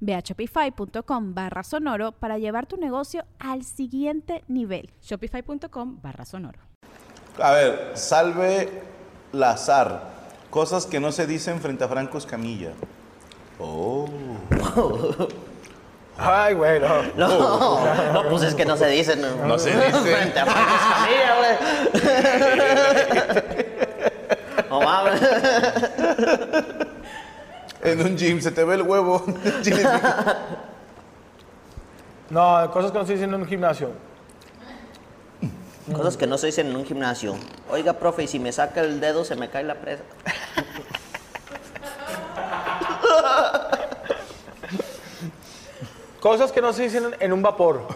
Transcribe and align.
Ve 0.00 0.14
a 0.14 0.20
shopify.com 0.20 1.34
barra 1.34 1.62
sonoro 1.62 2.12
para 2.12 2.38
llevar 2.38 2.66
tu 2.66 2.76
negocio 2.76 3.24
al 3.38 3.64
siguiente 3.64 4.44
nivel. 4.48 4.90
Shopify.com 5.02 6.00
barra 6.02 6.24
sonoro. 6.24 6.58
A 7.40 7.52
ver, 7.52 7.92
salve 7.94 8.82
Lazar. 9.32 10.18
Cosas 10.50 10.86
que 10.86 10.98
no 11.00 11.12
se 11.12 11.26
dicen 11.26 11.60
frente 11.60 11.84
a 11.84 11.88
Franco 11.88 12.18
Escamilla. 12.18 12.72
Oh. 13.58 14.08
Ay, 16.20 16.54
güey, 16.54 16.80
no. 16.80 17.02
No, 17.16 18.12
no, 18.12 18.28
pues 18.28 18.42
es 18.42 18.52
que 18.54 18.64
no 18.64 18.76
se 18.76 18.88
dice. 18.88 19.14
No, 19.16 19.36
No 19.46 19.56
se 19.58 19.70
dice. 19.70 19.92
Frente 20.16 20.40
a 20.40 20.46
Franco 20.46 20.74
Escamilla, 20.74 21.36
güey. 21.38 21.56
No 24.68 24.80
mames. 24.82 25.18
En 27.92 28.00
un 28.02 28.16
gym 28.16 28.40
se 28.40 28.50
te 28.50 28.64
ve 28.64 28.74
el 28.74 28.82
huevo. 28.82 29.24
No, 32.30 32.70
cosas 32.72 32.92
que 32.92 32.98
no 32.98 33.06
se 33.06 33.14
dicen 33.14 33.32
en 33.32 33.40
un 33.40 33.46
gimnasio. 33.46 33.90
Cosas 35.94 36.18
que 36.18 36.26
no 36.26 36.36
se 36.36 36.48
dicen 36.48 36.66
en 36.66 36.76
un 36.76 36.84
gimnasio. 36.84 37.36
Oiga, 37.70 37.94
profe, 37.94 38.24
y 38.24 38.26
si 38.28 38.38
me 38.38 38.52
saca 38.52 38.82
el 38.82 39.00
dedo 39.00 39.24
se 39.24 39.34
me 39.34 39.48
cae 39.48 39.64
la 39.64 39.76
presa. 39.76 40.02
Cosas 46.20 46.52
que 46.52 46.60
no 46.60 46.74
se 46.74 46.82
dicen 46.82 47.16
en 47.18 47.32
un 47.32 47.40
vapor. 47.40 47.86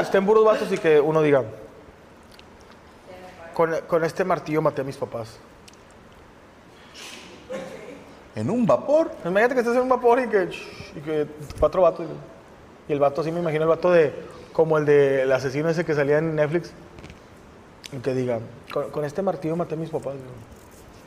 Estén 0.00 0.24
puros 0.24 0.44
vatos 0.44 0.70
y 0.70 0.78
que 0.78 1.00
uno 1.00 1.20
diga. 1.20 1.42
Con, 3.54 3.74
con 3.88 4.04
este 4.04 4.22
martillo 4.22 4.62
maté 4.62 4.82
a 4.82 4.84
mis 4.84 4.96
papás. 4.96 5.38
En 8.38 8.50
un 8.50 8.66
vapor. 8.66 9.10
Imagínate 9.24 9.54
que 9.54 9.60
estás 9.60 9.74
en 9.74 9.82
un 9.82 9.88
vapor 9.88 10.20
y 10.20 10.28
que, 10.28 10.48
y 10.96 11.00
que 11.00 11.26
cuatro 11.58 11.82
vatos. 11.82 12.06
Y 12.88 12.92
el 12.92 13.00
vato, 13.00 13.20
así 13.20 13.32
me 13.32 13.40
imagino 13.40 13.64
el 13.64 13.68
vato 13.68 13.90
de. 13.90 14.12
Como 14.52 14.78
el 14.78 14.86
del 14.86 15.30
asesino 15.30 15.68
ese 15.68 15.84
que 15.84 15.94
salía 15.94 16.18
en 16.18 16.34
Netflix. 16.36 16.72
Y 17.92 17.98
que 17.98 18.14
diga, 18.14 18.40
con, 18.72 18.90
con 18.90 19.04
este 19.04 19.22
martillo 19.22 19.56
maté 19.56 19.74
a 19.74 19.78
mis 19.78 19.90
papás. 19.90 20.14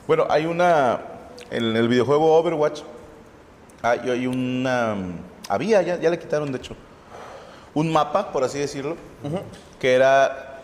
Bueno, 0.07 0.25
hay 0.29 0.45
una. 0.45 1.01
En 1.49 1.75
el 1.75 1.87
videojuego 1.87 2.35
Overwatch. 2.35 2.81
Hay, 3.81 4.09
hay 4.09 4.27
una. 4.27 4.97
Había, 5.47 5.81
ya, 5.81 5.99
ya 5.99 6.09
le 6.09 6.19
quitaron 6.19 6.51
de 6.51 6.57
hecho. 6.57 6.75
Un 7.73 7.91
mapa, 7.91 8.31
por 8.31 8.43
así 8.43 8.59
decirlo. 8.59 8.97
Que 9.79 9.95
era 9.95 10.59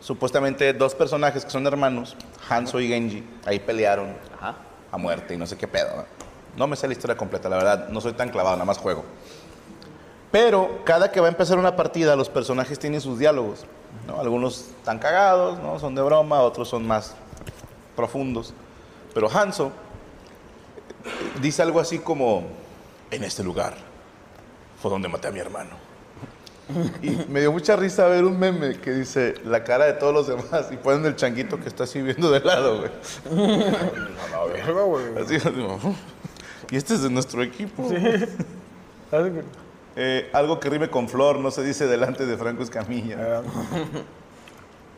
supuestamente 0.00 0.72
dos 0.72 0.94
personajes 0.94 1.44
que 1.44 1.50
son 1.50 1.66
hermanos, 1.66 2.16
Hanzo 2.48 2.80
y 2.80 2.88
Genji. 2.88 3.24
Ahí 3.44 3.58
pelearon 3.58 4.14
Ajá. 4.38 4.56
Muerte 4.96 5.34
y 5.34 5.36
no 5.36 5.46
sé 5.46 5.56
qué 5.56 5.68
pedo. 5.68 6.04
¿no? 6.56 6.66
Me 6.66 6.76
sé 6.76 6.86
la 6.86 6.92
historia 6.92 7.16
completa, 7.16 7.48
la 7.48 7.56
verdad, 7.56 7.88
no 7.88 8.00
soy 8.00 8.12
tan 8.12 8.30
clavado, 8.30 8.56
nada 8.56 8.64
más 8.64 8.78
juego. 8.78 9.04
Pero 10.30 10.80
cada 10.84 11.10
que 11.12 11.20
va 11.20 11.26
a 11.26 11.30
empezar 11.30 11.58
una 11.58 11.76
partida, 11.76 12.16
los 12.16 12.28
personajes 12.28 12.78
tienen 12.78 13.00
sus 13.00 13.18
diálogos. 13.18 13.64
¿no? 14.06 14.20
Algunos 14.20 14.70
están 14.78 14.98
cagados, 14.98 15.58
¿no? 15.58 15.78
son 15.78 15.94
de 15.94 16.02
broma, 16.02 16.40
otros 16.42 16.68
son 16.68 16.86
más 16.86 17.14
profundos. 17.94 18.52
Pero 19.14 19.30
Hanzo 19.30 19.66
eh, 19.66 21.40
dice 21.40 21.62
algo 21.62 21.80
así 21.80 21.98
como, 21.98 22.44
en 23.10 23.24
este 23.24 23.42
lugar 23.42 23.74
fue 24.80 24.90
donde 24.90 25.08
maté 25.08 25.28
a 25.28 25.30
mi 25.30 25.38
hermano. 25.38 25.85
Y 27.02 27.10
me 27.28 27.40
dio 27.40 27.52
mucha 27.52 27.76
risa 27.76 28.06
ver 28.08 28.24
un 28.24 28.38
meme 28.38 28.78
que 28.80 28.92
dice 28.92 29.34
la 29.44 29.62
cara 29.62 29.84
de 29.84 29.92
todos 29.92 30.12
los 30.12 30.26
demás 30.26 30.68
y 30.72 30.76
ponen 30.76 31.04
el 31.06 31.14
changuito 31.14 31.60
que 31.60 31.68
está 31.68 31.84
así 31.84 32.02
viendo 32.02 32.30
de 32.30 32.40
lado, 32.40 32.78
güey. 32.80 32.90
Verga, 34.52 34.82
güey. 34.82 35.04
Así, 35.22 35.36
así, 35.36 35.50
y 36.70 36.76
este 36.76 36.94
es 36.94 37.02
de 37.02 37.10
nuestro 37.10 37.42
equipo. 37.42 37.88
Eh, 39.98 40.28
algo 40.32 40.60
que 40.60 40.68
rime 40.68 40.90
con 40.90 41.08
flor 41.08 41.38
no 41.38 41.50
se 41.50 41.62
dice 41.62 41.86
delante 41.86 42.26
de 42.26 42.36
Franco 42.36 42.62
Escamilla. 42.62 43.16
Ah, 43.20 43.42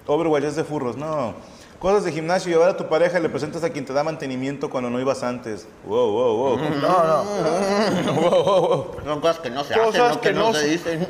Overwatch 0.06 0.45
es 0.45 0.56
de 0.56 0.65
furros, 0.65 0.97
no. 0.97 1.35
Cosas 1.79 2.03
de 2.05 2.11
gimnasio, 2.11 2.50
llevar 2.50 2.71
a 2.71 2.77
tu 2.77 2.89
pareja 2.89 3.21
y 3.21 3.23
le 3.23 3.29
presentas 3.29 3.62
a 3.62 3.71
quien 3.71 3.85
te 3.85 3.93
da 3.93 4.03
mantenimiento 4.03 4.69
cuando 4.71 4.91
no 4.91 4.99
ibas 5.00 5.23
antes. 5.23 5.69
Wow, 5.87 6.11
wow, 6.11 6.37
wow. 6.37 6.59
No, 6.81 7.05
no. 7.05 7.25
wow, 8.21 8.31
wow, 8.45 8.69
wow. 8.69 8.87
Son 9.05 9.21
cosas 9.21 9.39
que 9.39 9.50
no 9.50 9.62
se 9.62 9.75
Cosas 9.75 10.00
hacen, 10.00 10.09
¿no? 10.15 10.21
que 10.21 10.29
que, 10.29 10.35
no, 10.35 10.41
no 10.49 10.55
se- 10.55 10.67
dicen. 10.67 11.06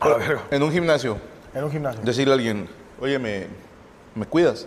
A 0.00 0.08
la 0.08 0.16
verga. 0.16 0.42
En 0.50 0.62
un 0.62 0.70
gimnasio, 0.72 1.18
En 1.54 1.64
un 1.64 1.70
gimnasio. 1.70 2.00
decirle 2.02 2.32
a 2.32 2.36
alguien, 2.36 2.68
oye, 3.00 3.18
¿me, 3.18 3.46
me 4.14 4.26
cuidas? 4.26 4.66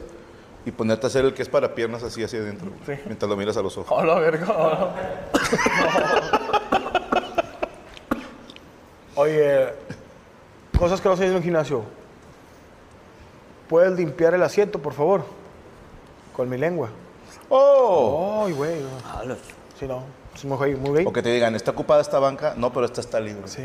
Y 0.66 0.72
ponerte 0.72 1.06
a 1.06 1.08
hacer 1.08 1.25
el 1.25 1.34
que 1.34 1.42
es 1.42 1.50
para 1.50 1.74
piernas 1.74 2.03
así 2.03 2.24
hacia 2.24 2.40
adentro, 2.40 2.69
Sí. 2.86 2.94
mientras 3.06 3.30
lo 3.30 3.36
miras 3.38 3.58
a 3.58 3.62
los 3.62 3.78
ojos. 3.78 4.00
A 4.00 4.06
la 4.06 4.20
verga. 4.20 4.94
Oye, 9.16 9.74
cosas 10.78 11.02
que 11.02 11.09
no 11.09 11.16
se 11.16 11.24
dicen 11.24 11.31
en 11.34 11.38
un 11.38 11.44
gimnasio. 11.44 11.84
¿Puedes 13.68 13.91
limpiar 13.94 14.34
el 14.34 14.44
asiento, 14.44 14.80
por 14.80 14.94
favor? 14.94 15.24
Con 16.34 16.50
mi 16.50 16.58
lengua. 16.58 16.90
¡Oh! 17.50 18.44
Ay, 18.47 18.53
güey. 18.53 18.81
Los- 19.25 19.38
Sí, 19.80 19.88
no. 19.88 20.03
Es 20.36 20.46
muy 20.46 20.58
gay, 20.59 20.75
muy 20.75 20.91
gay. 20.97 21.06
O 21.08 21.12
que 21.14 21.24
te 21.24 21.30
digan, 21.30 21.56
¿está 21.56 21.72
ocupada 21.72 22.02
esta 22.02 22.20
banca? 22.20 22.53
No, 22.56 22.72
pero 22.72 22.86
esta 22.86 23.02
está 23.02 23.20
libre. 23.20 23.47
Sí. 23.47 23.64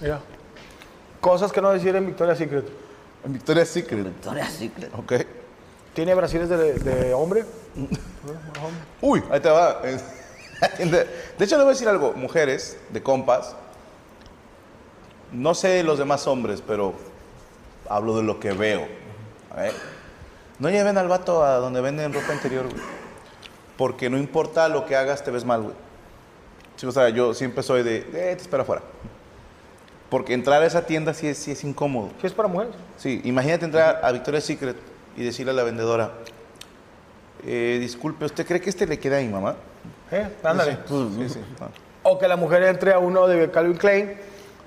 Mira. 0.00 0.20
Cosas 1.20 1.52
que 1.52 1.60
no 1.60 1.70
decir 1.70 1.94
en 1.96 2.06
Victoria's 2.06 2.38
Secret. 2.38 2.66
En 3.24 3.32
Victoria's 3.32 3.68
Secret. 3.68 4.04
Victoria's 4.04 4.52
Secret. 4.52 4.90
Ok. 4.96 5.12
¿Tiene 5.94 6.14
brasiles 6.14 6.48
de, 6.48 6.74
de 6.74 7.14
hombre? 7.14 7.44
Uy, 9.00 9.22
ahí 9.30 9.40
te 9.40 9.50
va. 9.50 9.80
De 10.78 11.44
hecho, 11.44 11.56
le 11.56 11.62
voy 11.64 11.70
a 11.70 11.74
decir 11.74 11.88
algo. 11.88 12.12
Mujeres 12.12 12.76
de 12.90 13.02
compas, 13.02 13.54
no 15.32 15.54
sé 15.54 15.82
los 15.82 15.98
demás 15.98 16.26
hombres, 16.26 16.62
pero 16.66 16.94
hablo 17.88 18.16
de 18.16 18.22
lo 18.22 18.40
que 18.40 18.52
veo. 18.52 18.86
A 19.54 19.62
ver, 19.62 19.72
No 20.58 20.70
lleven 20.70 20.98
al 20.98 21.08
vato 21.08 21.42
a 21.42 21.56
donde 21.56 21.80
venden 21.80 22.12
ropa 22.12 22.34
interior, 22.34 22.68
güey. 22.68 22.82
Porque 23.76 24.10
no 24.10 24.18
importa 24.18 24.68
lo 24.68 24.84
que 24.84 24.96
hagas, 24.96 25.24
te 25.24 25.30
ves 25.30 25.44
mal, 25.44 25.62
güey. 25.62 25.74
Sí, 26.80 26.86
o 26.86 26.92
sea, 26.92 27.10
yo 27.10 27.34
siempre 27.34 27.62
soy 27.62 27.82
de, 27.82 27.98
eh, 27.98 28.34
te 28.36 28.40
espero 28.40 28.62
afuera. 28.62 28.80
Porque 30.08 30.32
entrar 30.32 30.62
a 30.62 30.64
esa 30.64 30.86
tienda 30.86 31.12
sí 31.12 31.26
es, 31.26 31.36
sí 31.36 31.50
es 31.50 31.62
incómodo. 31.62 32.08
¿Qué 32.18 32.26
es 32.26 32.32
para 32.32 32.48
mujeres? 32.48 32.72
Sí, 32.96 33.20
imagínate 33.24 33.66
entrar 33.66 34.00
a 34.02 34.10
Victoria's 34.12 34.44
Secret 34.44 34.76
y 35.14 35.22
decirle 35.22 35.52
a 35.52 35.54
la 35.54 35.62
vendedora, 35.62 36.10
eh, 37.46 37.76
disculpe, 37.78 38.24
¿usted 38.24 38.46
cree 38.46 38.62
que 38.62 38.70
este 38.70 38.86
le 38.86 38.98
queda 38.98 39.18
a 39.18 39.20
mi 39.20 39.28
mamá? 39.28 39.56
¿Eh? 40.10 40.26
Ándale. 40.42 40.78
Sí, 40.88 41.28
sí. 41.28 41.40
ah. 41.60 41.68
O 42.02 42.18
que 42.18 42.26
la 42.26 42.36
mujer 42.36 42.62
entre 42.62 42.94
a 42.94 42.98
uno 42.98 43.26
de 43.26 43.50
Calvin 43.50 43.76
Klein. 43.76 44.14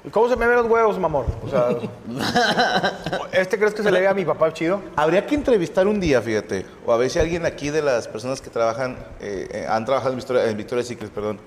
¿Y 0.05 0.09
cómo 0.09 0.29
se 0.29 0.35
me 0.35 0.45
ven 0.45 0.57
los 0.57 0.67
huevos, 0.67 0.99
mamor? 0.99 1.25
O 1.43 1.49
sea, 1.49 1.69
¿este 3.31 3.57
crees 3.57 3.73
que 3.73 3.81
se 3.81 3.89
le 3.91 4.01
ve 4.01 4.07
a 4.07 4.13
mi 4.13 4.23
papá 4.23 4.53
chido? 4.53 4.81
Habría 4.97 5.25
que 5.25 5.33
entrevistar 5.33 5.87
un 5.87 5.99
día, 5.99 6.21
fíjate, 6.21 6.65
o 6.85 6.91
a 6.93 6.97
ver 6.97 7.09
si 7.09 7.17
alguien 7.19 7.43
aquí 7.45 7.71
de 7.71 7.81
las 7.81 8.07
personas 8.07 8.39
que 8.39 8.51
trabajan, 8.51 8.97
eh, 9.19 9.47
eh, 9.51 9.65
han 9.67 9.83
trabajado 9.85 10.11
en 10.11 10.17
Victoria- 10.19 10.45
en 10.49 10.57
Victoria's 10.57 10.87
Secret, 10.87 11.09
perdón, 11.09 11.39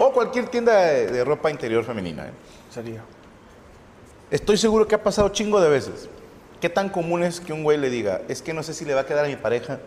o 0.00 0.12
cualquier 0.12 0.48
tienda 0.48 0.76
de, 0.76 1.06
de 1.08 1.24
ropa 1.24 1.50
interior 1.50 1.84
femenina. 1.84 2.26
eh. 2.26 2.30
Sería. 2.72 3.02
Estoy 4.30 4.56
seguro 4.56 4.86
que 4.88 4.94
ha 4.94 5.02
pasado 5.02 5.28
chingo 5.28 5.60
de 5.60 5.68
veces. 5.68 6.08
¿Qué 6.60 6.68
tan 6.68 6.88
común 6.88 7.22
es 7.22 7.40
que 7.40 7.52
un 7.52 7.62
güey 7.62 7.76
le 7.78 7.90
diga, 7.90 8.22
es 8.28 8.40
que 8.42 8.52
no 8.54 8.62
sé 8.62 8.72
si 8.74 8.84
le 8.84 8.94
va 8.94 9.02
a 9.02 9.06
quedar 9.06 9.24
a 9.24 9.28
mi 9.28 9.36
pareja? 9.36 9.78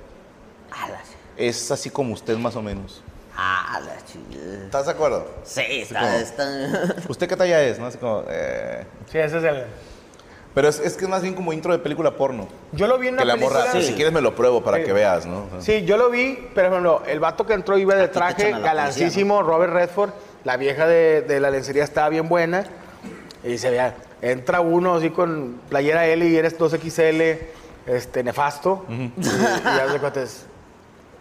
La, 0.69 1.01
Es 1.35 1.71
así 1.71 1.89
como 1.89 2.13
usted 2.13 2.37
más 2.37 2.55
o 2.55 2.61
menos. 2.61 3.01
ah, 3.35 3.79
la 3.83 4.05
chingada. 4.05 4.65
¿Estás 4.65 4.85
de 4.85 4.91
acuerdo? 4.91 5.27
Sí, 5.43 5.85
como- 5.91 6.05
está. 6.07 6.95
¿Usted 7.09 7.27
qué 7.27 7.35
talla 7.35 7.61
es? 7.63 7.79
¿No? 7.79 7.87
Así 7.87 7.97
como, 7.97 8.23
eh, 8.29 8.85
Sí, 9.11 9.17
ese 9.17 9.37
es 9.39 9.43
el. 9.43 9.63
Pero 10.57 10.69
es, 10.69 10.79
es 10.79 10.97
que 10.97 11.03
es 11.05 11.09
más 11.11 11.21
bien 11.21 11.35
como 11.35 11.53
intro 11.53 11.71
de 11.71 11.77
película 11.77 12.09
porno. 12.15 12.47
Yo 12.71 12.87
lo 12.87 12.97
vi 12.97 13.09
en 13.09 13.13
una 13.13 13.21
Que 13.21 13.27
la 13.27 13.35
película. 13.35 13.59
morra, 13.65 13.79
si 13.79 13.93
quieres 13.93 14.11
me 14.11 14.21
lo 14.21 14.33
pruebo 14.33 14.63
para 14.63 14.77
Sí. 14.77 14.85
que 14.85 14.91
veas, 14.91 15.27
¿no? 15.27 15.41
O 15.45 15.49
sea, 15.51 15.61
Sí, 15.61 15.85
yo 15.85 15.97
lo 15.97 16.09
vi, 16.09 16.47
pero 16.55 16.69
ejemplo, 16.69 17.03
el 17.05 17.19
vato 17.19 17.45
que 17.45 17.53
entró 17.53 17.77
iba 17.77 17.93
de 17.93 18.07
traje, 18.07 18.53
galancísimo, 18.59 19.43
Robert 19.43 19.71
Redford. 19.71 20.09
La 20.45 20.57
vieja 20.57 20.87
de, 20.87 21.21
de 21.21 21.39
la 21.39 21.51
lencería 21.51 21.83
estaba 21.83 22.09
bien 22.09 22.27
buena. 22.27 22.63
Y 23.43 23.59
se 23.59 23.69
veía, 23.69 23.93
entra 24.23 24.59
uno 24.61 24.95
así 24.95 25.11
con 25.11 25.61
playera 25.69 26.07
L 26.07 26.25
y 26.27 26.35
eres 26.35 26.57
2XL, 26.57 27.37
este, 27.85 28.23
nefasto. 28.23 28.83
Y, 28.89 28.93
y 29.03 29.13
ya 29.63 29.85
de 29.85 29.99
cuenta 29.99 30.23
es, 30.23 30.47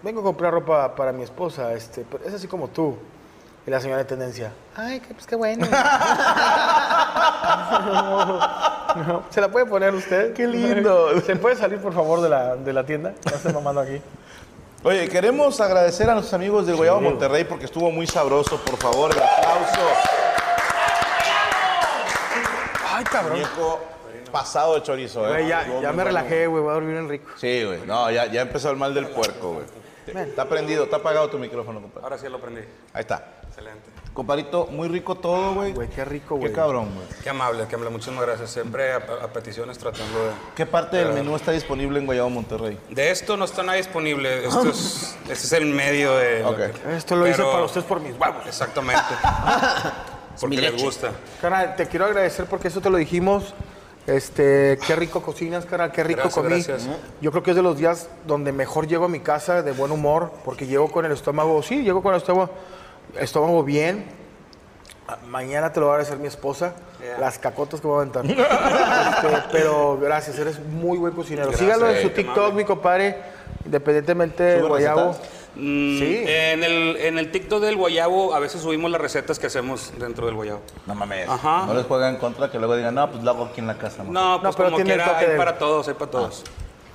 vengo 0.03 0.21
a 0.21 0.25
comprar 0.25 0.51
ropa 0.55 0.95
para 0.95 1.13
mi 1.13 1.23
esposa, 1.25 1.75
este, 1.75 2.07
pero 2.11 2.25
es 2.25 2.33
así 2.33 2.47
como 2.49 2.69
tú. 2.69 2.97
Y 3.67 3.71
la 3.71 3.81
señora 3.81 3.99
de 3.99 4.07
tendencia, 4.07 4.51
ay, 4.77 5.01
qué, 5.01 5.13
pues 5.13 5.27
qué 5.27 5.37
bueno. 5.37 5.67
No, 8.97 9.25
¿Se 9.31 9.41
la 9.41 9.49
puede 9.49 9.67
poner 9.67 9.95
usted? 9.95 10.33
Qué 10.33 10.47
lindo. 10.47 11.21
¿Se 11.27 11.37
puede 11.37 11.57
salir, 11.57 11.79
por 11.79 11.93
favor, 11.93 12.21
de 12.21 12.29
la, 12.29 12.57
de 12.57 12.73
la 12.73 12.85
tienda? 12.85 13.15
No 13.29 13.37
esté 13.37 13.53
mamando 13.53 13.81
aquí. 13.81 14.01
Oye, 14.83 15.09
queremos 15.09 15.61
agradecer 15.61 16.09
a 16.09 16.13
nuestros 16.15 16.35
amigos 16.35 16.67
del 16.67 16.77
Guayabo 16.77 17.01
Monterrey 17.01 17.45
porque 17.45 17.65
estuvo 17.65 17.91
muy 17.91 18.07
sabroso. 18.07 18.59
Por 18.59 18.77
favor, 18.77 19.11
el 19.11 19.23
aplauso. 19.23 19.81
Ay, 22.95 23.05
cabrón. 23.05 23.39
Muñeco 23.39 23.81
pasado 24.31 24.75
de 24.75 24.83
chorizo, 24.83 25.35
¿eh? 25.35 25.47
Ya, 25.49 25.67
ya 25.81 25.93
me 25.93 26.05
relajé, 26.05 26.47
güey, 26.47 26.63
voy 26.63 26.71
a 26.71 26.75
dormir 26.75 26.97
en 26.97 27.09
rico. 27.09 27.31
Sí, 27.37 27.65
güey. 27.65 27.81
No, 27.87 28.11
ya, 28.11 28.27
ya 28.27 28.43
empezó 28.43 28.71
el 28.71 28.77
mal 28.77 28.93
del 28.93 29.09
puerco, 29.09 29.55
güey. 29.55 29.65
Está 30.07 30.45
prendido, 30.49 30.85
está 30.85 30.97
apagado 30.97 31.29
tu 31.31 31.39
micrófono, 31.39 31.81
compadre. 31.81 32.05
Ahora 32.05 32.19
sí 32.19 32.29
lo 32.29 32.37
aprendí. 32.37 32.61
Ahí 32.93 33.01
está. 33.01 33.25
Excelente. 33.57 33.91
Compadrito, 34.13 34.67
muy 34.67 34.89
rico 34.89 35.15
todo, 35.15 35.55
güey. 35.55 35.73
Güey, 35.73 35.89
qué 35.89 36.05
rico, 36.05 36.37
güey. 36.37 36.49
Qué 36.49 36.55
cabrón, 36.55 36.91
güey. 36.95 37.07
Qué 37.23 37.29
amable, 37.31 37.67
qué 37.69 37.75
amable. 37.75 37.91
Muchísimas 37.93 38.25
gracias. 38.25 38.51
Siempre 38.51 38.93
a, 38.93 38.97
a 38.97 39.27
peticiones 39.29 39.77
tratando 39.79 40.25
de... 40.25 40.31
¿Qué 40.55 40.65
parte 40.65 40.97
del 40.97 41.13
menú 41.13 41.37
está 41.37 41.53
disponible 41.53 41.99
en 41.99 42.07
Guayabo 42.07 42.31
Monterrey? 42.31 42.79
De 42.89 43.11
esto 43.11 43.37
no 43.37 43.45
está 43.45 43.63
nada 43.63 43.77
disponible. 43.77 44.47
Esto 44.47 44.69
es, 44.71 45.17
este 45.23 45.33
es 45.33 45.53
el 45.53 45.67
medio 45.67 46.17
de... 46.17 46.41
lo 46.41 46.51
Ok. 46.51 46.57
que- 46.57 46.97
Esto 46.97 47.17
lo 47.17 47.27
hice 47.29 47.43
para 47.43 47.65
ustedes 47.65 47.87
por 47.87 48.01
mis 48.01 48.13
huevos. 48.19 48.47
Exactamente. 48.47 49.03
Porque 50.41 50.57
les 50.61 50.83
gusta. 50.83 51.13
Carnal, 51.41 51.77
te 51.77 51.87
quiero 51.87 52.05
agradecer 52.05 52.45
porque 52.45 52.69
eso 52.69 52.83
te 52.83 52.91
lo 52.91 52.99
dijimos. 52.99 53.55
Este, 54.07 54.79
qué 54.87 54.95
rico 54.95 55.23
cocinas, 55.23 55.65
carnal, 55.65 55.91
qué 55.93 56.05
rico 56.05 56.21
Gracias, 56.25 56.35
comí. 56.45 56.49
gracias. 56.63 56.89
Yo 57.23 57.31
creo 57.31 57.43
que 57.43 57.51
es 57.53 57.57
de 57.57 57.63
los 57.63 57.79
días 57.79 58.09
donde 58.27 58.53
mejor 58.53 58.87
llego 58.87 59.07
a 59.07 59.09
mi 59.09 59.21
casa 59.21 59.63
de 59.63 59.73
buen 59.73 59.91
humor, 59.93 60.31
porque 60.45 60.67
llego 60.67 60.91
con 60.93 61.07
el 61.07 61.13
estómago, 61.13 61.63
sí, 61.63 61.83
llego 61.83 62.03
con 62.03 62.13
el 62.13 62.19
estómago, 62.21 62.51
estómago 63.19 63.63
bien. 63.65 64.07
Ah, 65.09 65.19
Mañana 65.29 65.73
te 65.73 65.79
lo 65.81 65.87
va 65.87 65.93
a 65.93 65.95
agradecer 65.97 66.19
mi 66.19 66.27
esposa, 66.29 66.75
Yeah. 67.01 67.19
las 67.19 67.39
cacotas 67.39 67.81
que 67.81 67.87
voy 67.87 67.99
a 67.99 68.01
aventar. 68.03 68.25
Este, 69.27 69.43
pero 69.53 69.99
gracias, 70.01 70.39
eres 70.39 70.59
muy 70.59 70.99
buen 70.99 71.13
cocinero. 71.13 71.49
Gracias, 71.49 71.61
Sígalo 71.77 71.91
en 71.95 72.03
su 72.03 72.11
TikTok, 72.11 72.55
mi 72.55 72.65
compadre, 72.65 73.17
independientemente 73.65 74.43
de 74.43 74.59
¿Sube 74.61 74.69
Guayabo. 74.69 75.11
Mm, 75.55 75.99
Sí. 75.99 76.25
En 76.27 76.65
el, 76.65 76.97
en 76.97 77.19
el 77.19 77.31
TikTok 77.31 77.61
del 77.63 77.77
Guayabo 77.77 78.35
a 78.35 78.41
veces 78.41 78.61
subimos 78.63 78.91
las 78.91 79.01
recetas 79.01 79.39
que 79.39 79.47
hacemos 79.47 79.93
dentro 79.99 80.27
del 80.27 80.35
Guayabo. 80.35 80.61
No 80.87 80.95
mames. 80.95 81.29
Ajá. 81.29 81.65
No 81.67 81.75
les 81.75 81.87
juega 81.87 82.09
en 82.09 82.17
contra 82.17 82.51
que 82.51 82.59
luego 82.59 82.77
digan, 82.77 82.95
no, 82.95 83.11
pues 83.11 83.23
lo 83.23 83.31
hago 83.31 83.45
aquí 83.47 83.61
en 83.61 83.67
la 83.69 83.79
casa. 83.79 84.03
¿no? 84.05 84.11
No, 84.11 84.41
pues 84.43 84.57
pero 84.57 84.69
como 84.71 84.77
tiene 84.83 84.95
quiera, 85.03 85.19
hay 85.19 85.27
de- 85.29 85.37
para 85.37 85.57
todos, 85.59 85.87
hay 85.89 85.95
para 85.95 86.11
todos. 86.11 86.45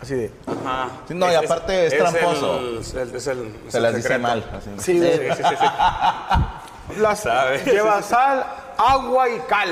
Así 0.01 0.15
de. 0.15 0.31
Ajá. 0.48 0.89
Sí, 1.07 1.13
no, 1.13 1.31
y 1.31 1.36
aparte 1.36 1.86
es 1.88 1.98
tramposo. 1.98 2.57
el- 2.59 2.77
es 2.80 2.94
el- 2.95 3.15
es 3.15 3.27
el- 3.27 3.56
es 3.68 3.71
Se 3.74 3.80
las 3.80 3.95
dice 3.95 4.18
mal. 4.18 4.44
Así. 4.57 4.69
Sí, 4.80 5.00
de- 5.00 5.30
Sí, 5.36 5.36
sí, 5.38 5.44
sí, 5.50 5.56
sí. 5.59 5.65
Las, 7.01 7.19
Sabe. 7.21 7.59
Lleva 7.63 8.01
sal, 8.01 8.45
agua 8.77 9.30
y 9.30 9.39
cal. 9.48 9.69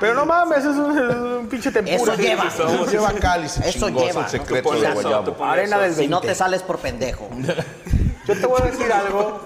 Pero 0.00 0.14
no 0.14 0.24
mames, 0.26 0.58
eso 0.58 0.70
es 0.70 0.76
un, 0.76 0.98
es 1.10 1.14
un 1.16 1.48
pinche 1.48 1.72
tempura. 1.72 1.96
Eso 1.96 2.14
lleva. 2.14 2.50
Somos 2.50 2.90
lleva 2.90 3.12
cáliz, 3.14 3.58
Eso 3.58 3.88
lleva, 3.88 4.08
el 4.10 4.14
¿no? 4.14 4.28
secreto 4.28 4.68
pones 4.68 4.82
de 4.82 5.00
eso, 5.00 5.36
Arena 5.44 5.76
eso. 5.76 5.80
del 5.84 5.94
Si 5.96 6.06
no 6.08 6.20
20. 6.20 6.28
te 6.28 6.34
sales 6.36 6.62
por 6.62 6.78
pendejo. 6.78 7.28
Yo 8.26 8.34
te 8.38 8.46
voy 8.46 8.60
a 8.62 8.64
decir 8.66 8.92
algo. 8.92 9.40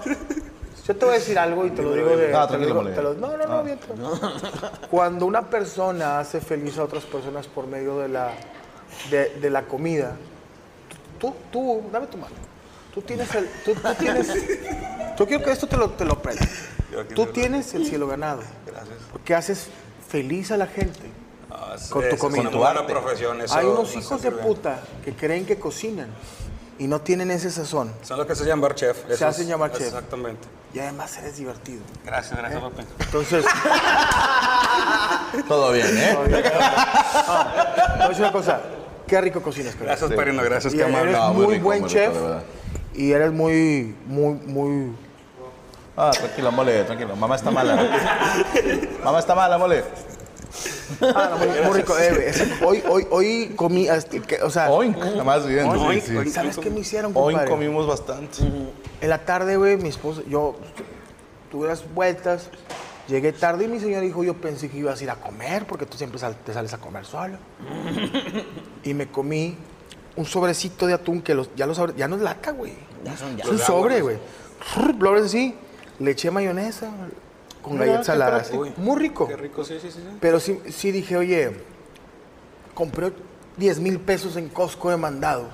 Yo 0.85 0.95
te 0.95 1.05
voy 1.05 1.15
a 1.15 1.17
decir 1.19 1.39
algo 1.39 1.65
y 1.65 1.69
te 1.71 1.81
lo 1.81 1.93
digo 1.93 2.09
de. 2.17 2.27
Te 2.27 2.31
lo 2.31 2.57
digo- 2.59 2.73
mole. 2.75 2.91
te 2.91 3.01
lo- 3.01 3.13
no, 3.13 3.37
no, 3.37 3.45
no, 3.45 3.63
bien. 3.63 3.79
Cuando 4.91 5.25
una 5.25 5.41
persona 5.49 6.19
hace 6.19 6.41
feliz 6.41 6.77
a 6.77 6.83
otras 6.83 7.03
personas 7.05 7.47
por 7.47 7.67
medio 7.67 7.99
de 7.99 8.09
la, 8.09 8.31
de, 9.09 9.29
de 9.39 9.49
la 9.49 9.63
comida, 9.63 10.15
tú, 11.19 11.33
tú, 11.51 11.83
dame 11.91 12.07
tu 12.07 12.17
mano. 12.17 12.35
Tú 12.93 13.01
tienes 13.01 13.33
el. 13.33 13.47
Tú, 13.63 13.73
tú 13.75 13.93
tienes. 13.99 14.27
Yo 15.17 15.25
quiero 15.25 15.43
que 15.43 15.51
esto 15.51 15.67
te 15.67 15.77
lo, 15.77 15.89
te 15.91 16.03
lo 16.05 16.13
aprendas. 16.13 16.49
Tú 17.15 17.27
tienes 17.27 17.73
el 17.73 17.85
cielo 17.85 18.07
ganado. 18.07 18.41
Gracias. 18.65 18.97
Porque 19.11 19.33
haces 19.33 19.67
feliz 20.09 20.51
a 20.51 20.57
la 20.57 20.67
gente. 20.67 20.99
Ah, 21.49 21.75
Con 21.89 22.07
tu 22.09 22.17
comida. 22.17 22.41
una 22.41 22.51
Tu 22.51 22.59
Hay 23.53 23.65
unos 23.65 23.79
nos 23.79 23.95
hijos 23.95 24.21
de 24.21 24.31
puta 24.31 24.79
que 25.05 25.13
creen 25.13 25.45
que 25.45 25.57
cocinan 25.57 26.09
y 26.79 26.87
no 26.87 27.01
tienen 27.01 27.31
ese 27.31 27.51
sazón. 27.51 27.91
Son 28.03 28.17
los 28.17 28.27
que 28.27 28.35
se 28.35 28.45
llaman 28.45 28.73
chef. 28.73 28.97
Se 29.15 29.25
hacen 29.25 29.47
llamar 29.47 29.71
chef. 29.71 29.87
Exactamente. 29.87 30.47
Y 30.73 30.79
además 30.79 31.15
eres 31.17 31.37
divertido. 31.37 31.81
Gracias, 32.05 32.37
gracias, 32.37 32.61
papi. 32.61 32.83
Entonces, 32.99 33.45
Todo 35.47 35.71
bien, 35.71 35.87
¿eh? 35.97 36.17
te 36.25 36.29
voy 36.29 36.43
a 36.43 38.07
decir 38.09 38.23
una 38.23 38.31
cosa. 38.31 38.61
Qué 39.07 39.19
rico 39.21 39.41
cocinas. 39.41 39.77
Gracias, 39.79 40.11
Perino, 40.11 40.43
gracias, 40.43 40.73
Y 40.73 40.77
qué 40.77 40.83
amable. 40.83 41.11
eres 41.11 41.17
No, 41.17 41.33
muy 41.33 41.45
muy, 41.45 41.53
rico, 41.55 41.65
buen 41.65 41.81
muy 41.81 41.89
rico, 41.89 41.99
chef 41.99 42.13
y 42.95 43.11
eres 43.11 43.31
muy, 43.31 43.95
muy, 44.05 44.33
muy... 44.45 44.95
Ah, 45.97 46.11
tranquilo, 46.11 46.51
mole, 46.51 46.83
tranquilo. 46.83 47.15
Mamá 47.15 47.35
está 47.35 47.51
mala. 47.51 47.75
Mamá 49.03 49.19
está 49.19 49.35
mala, 49.35 49.57
mole. 49.57 49.83
Ah, 51.01 51.29
no, 51.31 51.37
muy, 51.37 51.47
muy 51.67 51.77
rico. 51.79 51.95
Eh, 51.99 52.33
hoy, 52.65 52.83
hoy, 52.89 53.07
hoy 53.11 53.53
comí, 53.55 53.87
que- 54.27 54.41
o 54.41 54.49
sea, 54.49 54.69
Oink, 54.71 54.97
más 55.23 55.45
bien. 55.47 55.63
sí, 55.71 55.77
Oink, 55.79 56.01
sí. 56.03 56.15
oink. 56.17 56.29
¿sabes 56.29 56.57
qué 56.57 56.69
me 56.69 56.79
hicieron, 56.81 57.11
Hoy 57.15 57.33
compadre? 57.33 57.49
comimos 57.51 57.87
bastante. 57.87 58.37
En 59.01 59.09
la 59.09 59.19
tarde, 59.25 59.57
güey, 59.57 59.77
mi 59.77 59.89
esposa, 59.89 60.21
yo 60.27 60.55
tuve 61.51 61.67
las 61.67 61.83
vueltas, 61.93 62.49
llegué 63.07 63.31
tarde 63.33 63.65
y 63.65 63.67
mi 63.67 63.79
señora 63.79 64.01
dijo, 64.01 64.23
yo 64.23 64.33
pensé 64.35 64.69
que 64.69 64.77
ibas 64.77 64.99
a 64.99 65.03
ir 65.03 65.09
a 65.09 65.15
comer 65.15 65.65
porque 65.65 65.85
tú 65.85 65.97
siempre 65.97 66.19
sal- 66.19 66.35
te 66.45 66.53
sales 66.53 66.73
a 66.73 66.77
comer 66.77 67.05
solo. 67.05 67.37
y 68.83 68.93
me 68.93 69.07
comí 69.09 69.57
un 70.15 70.25
sobrecito 70.25 70.85
de 70.87 70.93
atún 70.93 71.21
que 71.21 71.33
los, 71.33 71.49
ya, 71.55 71.65
los, 71.65 71.79
abre- 71.79 71.95
ya 71.95 72.07
no 72.07 72.15
es 72.15 72.21
lata, 72.21 72.51
güey. 72.51 72.73
Ya 73.03 73.17
son 73.17 73.35
ya. 73.35 73.43
Es 73.43 73.49
un 73.49 73.59
sobre, 73.59 74.01
güey. 74.01 74.17
Lo 74.99 75.09
abres 75.09 75.25
así, 75.25 75.55
le 75.99 76.11
eché 76.11 76.31
mayonesa 76.31 76.89
con 77.63 77.73
Mira, 77.73 77.85
galletas 77.85 78.05
saladas. 78.05 78.51
Muy 78.77 78.99
rico. 78.99 79.27
Qué 79.27 79.35
rico, 79.37 79.63
sí, 79.63 79.79
sí, 79.81 79.89
sí. 79.89 79.99
sí. 79.99 80.17
Pero 80.19 80.39
sí, 80.39 80.59
sí 80.69 80.91
dije, 80.91 81.17
oye, 81.17 81.57
compré 82.75 83.11
10 83.57 83.79
mil 83.79 83.99
pesos 83.99 84.35
en 84.35 84.49
Costco 84.49 84.89
de 84.89 84.97
mandado. 84.97 85.47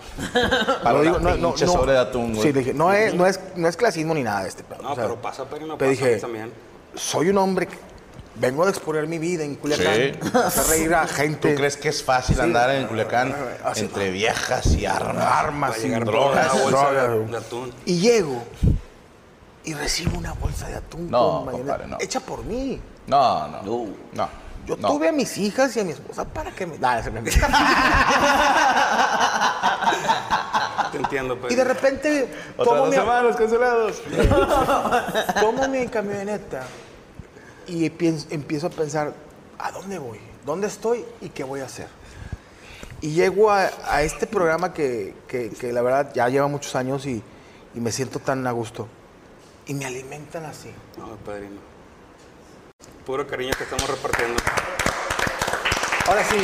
Para 0.83 1.01
Lo 1.03 1.17
una 1.17 1.33
pinche 1.33 1.67
sobre 1.67 1.93
de 1.93 1.99
atún, 1.99 2.31
güey. 2.33 2.43
Sí, 2.43 2.51
dije, 2.51 2.73
no 2.73 2.91
es, 2.93 3.13
no, 3.13 3.25
es, 3.25 3.39
no 3.55 3.67
es 3.67 3.77
clasismo 3.77 4.13
ni 4.13 4.23
nada 4.23 4.43
de 4.43 4.49
este 4.49 4.63
pedo. 4.63 4.81
No, 4.81 4.91
o 4.91 4.95
sea, 4.95 5.03
pero 5.05 5.21
pasa, 5.21 5.45
Perino, 5.45 5.77
pero 5.77 5.91
pasa 5.91 6.05
dije, 6.07 6.19
también. 6.19 6.51
soy 6.95 7.29
un 7.29 7.37
hombre 7.37 7.67
que 7.67 7.77
vengo 8.35 8.63
a 8.65 8.69
exponer 8.69 9.05
mi 9.05 9.19
vida 9.19 9.43
en 9.43 9.55
Culiacán. 9.55 9.95
Sí. 9.95 10.37
Hacer 10.45 10.67
reír 10.67 10.93
a 10.93 11.05
gente. 11.07 11.51
¿Tú 11.51 11.57
crees 11.57 11.75
que 11.77 11.89
es 11.89 12.01
fácil 12.01 12.39
andar 12.39 12.69
en 12.71 12.87
Culiacán 12.87 13.35
Así- 13.63 13.81
entre 13.81 14.11
viejas 14.11 14.65
y 14.75 14.85
armas? 14.85 15.25
Armas 15.25 15.83
y 15.83 15.89
drogas. 15.89 16.65
drogas, 16.67 17.09
de, 17.11 17.25
de 17.27 17.37
atún. 17.37 17.73
Y 17.85 17.99
llego 17.99 18.41
y 19.63 19.73
recibo 19.73 20.17
una 20.17 20.33
bolsa 20.33 20.67
de 20.67 20.75
atún 20.75 21.09
No, 21.11 21.19
con 21.37 21.45
mayonesa, 21.45 21.67
compadre, 21.73 21.87
no. 21.87 21.97
hecha 21.99 22.19
por 22.19 22.43
mí. 22.43 22.79
No, 23.07 23.47
no. 23.47 23.61
No. 23.63 23.85
No. 24.13 24.29
Yo 24.65 24.75
no. 24.77 24.87
tuve 24.89 25.09
a 25.09 25.11
mis 25.11 25.37
hijas 25.37 25.75
y 25.77 25.79
a 25.79 25.83
mi 25.83 25.91
esposa 25.91 26.25
para 26.25 26.51
que 26.51 26.65
me... 26.67 26.77
Nah, 26.77 27.01
se 27.01 27.09
me- 27.11 27.21
Te 30.91 30.97
entiendo, 30.97 31.37
y 31.49 31.55
de 31.55 31.63
repente 31.63 32.27
Otra 32.57 32.65
tomo 32.65 32.77
dos 32.77 32.89
mi, 32.89 32.95
semanas 32.95 33.35
cancelados. 33.35 34.01
tomo 35.39 35.67
mi 35.67 35.87
camioneta 35.87 36.63
y 37.67 37.89
pienso- 37.91 38.25
empiezo 38.31 38.67
a 38.67 38.69
pensar, 38.71 39.13
¿a 39.59 39.71
dónde 39.71 39.99
voy? 39.99 40.19
¿Dónde 40.45 40.65
estoy 40.67 41.05
y 41.21 41.29
qué 41.29 41.43
voy 41.43 41.59
a 41.61 41.65
hacer? 41.65 41.87
Y 43.01 43.11
llego 43.11 43.51
a, 43.51 43.69
a 43.87 44.01
este 44.01 44.25
programa 44.25 44.73
que, 44.73 45.13
que- 45.27 45.49
que 45.51 45.71
la 45.71 45.81
verdad 45.83 46.11
ya 46.13 46.27
lleva 46.29 46.47
muchos 46.47 46.75
años 46.75 47.05
y, 47.05 47.21
y 47.75 47.79
me 47.79 47.91
siento 47.91 48.19
tan 48.19 48.45
a 48.47 48.51
gusto. 48.51 48.87
Y 49.69 49.75
me 49.75 49.85
alimentan 49.85 50.45
así. 50.45 50.73
No, 50.97 51.15
Padrino. 51.17 51.61
Puro 53.05 53.27
cariño 53.27 53.53
que 53.55 53.65
estamos 53.65 53.87
repartiendo. 53.87 54.41
Ahora 56.07 56.23
sí, 56.23 56.37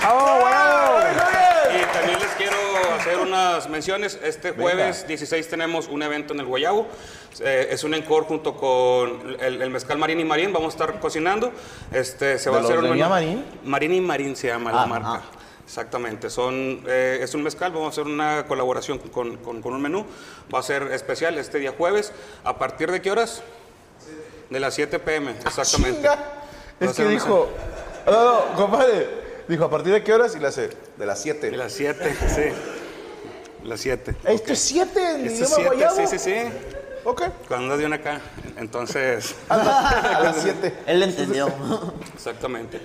¡Oh, 0.09 0.39
wow! 0.41 1.56
Y 1.75 1.93
también 1.93 2.19
les 2.19 2.31
quiero 2.37 2.57
hacer 2.99 3.19
unas 3.19 3.69
menciones. 3.69 4.19
Este 4.23 4.53
jueves 4.53 5.07
16 5.07 5.49
tenemos 5.49 5.89
un 5.89 6.03
evento 6.03 6.33
en 6.35 6.41
el 6.41 6.47
Guayabo. 6.47 6.87
Eh, 7.41 7.69
es 7.71 7.85
un 7.85 7.95
encore 7.95 8.27
junto 8.27 8.55
con 8.57 9.37
el, 9.41 9.61
el 9.63 9.71
mezcal 9.71 9.99
Marín 9.99 10.21
y 10.21 10.25
Marín. 10.25 10.53
Vamos 10.53 10.75
a 10.75 10.77
estar 10.79 11.01
cocinando. 11.01 11.53
Este, 11.93 12.39
se 12.39 12.51
va 12.51 12.59
¿De 12.59 12.63
a 12.63 12.65
hacer 12.67 12.79
un 12.79 12.91
menú- 12.91 13.09
Marín? 13.09 13.45
Marín 13.65 13.93
y 13.95 14.01
Marín 14.01 14.37
se 14.37 14.49
llama 14.49 14.73
la 14.73 14.83
Ah, 14.83 14.87
marca. 14.87 15.09
ah. 15.15 15.23
Exactamente, 15.65 16.31
son, 16.31 16.85
eh, 16.87 17.19
es 17.23 17.35
un 17.35 17.43
mezcal, 17.43 17.73
vamos 17.73 17.89
a 17.89 17.91
hacer 17.91 18.05
una 18.05 18.47
colaboración 18.47 18.99
con, 19.01 19.37
con- 19.39 19.61
con 19.61 19.75
un 19.75 19.83
menú, 19.83 20.07
va 20.55 20.61
a 20.61 20.63
ser 20.63 20.85
especial 20.93 21.37
este 21.39 21.59
día 21.59 21.75
jueves, 21.77 22.13
¿a 22.45 22.57
partir 22.57 22.89
de 22.93 23.03
qué 23.03 23.11
horas? 23.11 23.43
De 24.49 24.61
las 24.61 24.75
7 24.75 25.01
pm, 25.01 25.33
exactamente. 25.45 25.97
Chinga. 26.03 26.15
Va 26.15 26.87
a 26.87 26.91
Es 26.91 26.93
que 26.97 27.05
dijo, 27.09 27.49
no, 28.07 28.13
no, 28.13 28.55
compadre, 28.55 29.09
dijo, 29.49 29.65
¿a 29.65 29.71
partir 29.71 29.93
de 29.93 30.05
qué 30.05 30.15
horas? 30.15 30.37
Y 30.37 30.39
la 30.39 30.49
hace, 30.51 30.71
de 30.99 31.07
las 31.07 31.19
De 31.19 31.33
7. 31.35 31.51
las 31.57 31.73
7, 31.73 32.17
sí. 32.35 32.43
Las 33.65 33.81
7. 33.81 34.15
Esto 34.25 34.53
es 34.53 34.59
7 34.61 35.11
en 35.15 35.27
Esto 35.27 35.45
es 35.45 35.51
idioma 35.51 35.55
7, 35.57 35.67
guayabo. 35.75 35.97
sí, 35.97 36.07
sí, 36.07 36.19
sí. 36.19 36.37
Ok. 37.05 37.23
Cuando 37.47 37.65
andas 37.67 37.79
de 37.79 37.87
una 37.87 37.97
acá, 37.97 38.21
entonces, 38.57 39.37
A 39.49 40.21
las 40.23 40.37
7. 40.43 40.75
Él 40.87 41.03
entendió. 41.03 41.53
exactamente. 42.15 42.81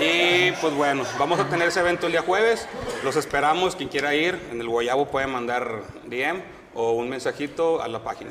Y 0.00 0.52
pues 0.60 0.72
bueno, 0.74 1.04
vamos 1.18 1.38
a 1.40 1.48
tener 1.48 1.68
ese 1.68 1.80
evento 1.80 2.06
el 2.06 2.12
día 2.12 2.22
jueves. 2.22 2.66
Los 3.04 3.16
esperamos. 3.16 3.76
Quien 3.76 3.88
quiera 3.88 4.14
ir 4.14 4.40
en 4.50 4.60
el 4.60 4.68
Guayabo 4.68 5.06
puede 5.08 5.26
mandar 5.26 5.82
DM 6.06 6.42
o 6.74 6.92
un 6.92 7.08
mensajito 7.08 7.82
a 7.82 7.88
la 7.88 8.02
página. 8.02 8.30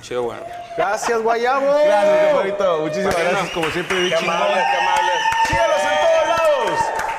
Chido, 0.00 0.22
bueno. 0.22 0.42
Gracias, 0.76 1.20
Guayabo. 1.22 1.66
Gracias, 1.84 2.26
compadrito. 2.32 2.78
Muchísimas 2.80 3.14
Bueno. 3.14 3.30
gracias, 3.30 3.52
como 3.54 3.70
siempre, 3.70 3.98
bien 4.00 4.10
Qué 4.10 4.24
amables, 4.24 4.64
qué 4.70 4.76
amables. 4.76 5.16
Síganos 5.48 5.76
en 5.80 5.82
todos 5.82 6.26
lados. 6.28 6.33